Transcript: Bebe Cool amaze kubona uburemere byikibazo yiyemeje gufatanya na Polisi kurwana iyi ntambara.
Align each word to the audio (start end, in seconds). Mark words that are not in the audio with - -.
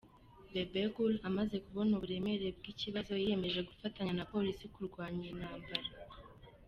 Bebe 0.53 0.81
Cool 0.95 1.13
amaze 1.29 1.55
kubona 1.65 1.91
uburemere 1.97 2.45
byikibazo 2.59 3.11
yiyemeje 3.21 3.59
gufatanya 3.69 4.13
na 4.15 4.27
Polisi 4.33 4.63
kurwana 4.73 5.19
iyi 5.23 5.33
ntambara. 5.39 5.87